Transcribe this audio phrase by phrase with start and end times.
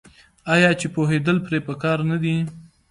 [0.53, 2.35] آیا چې پوهیدل پرې پکار نه دي؟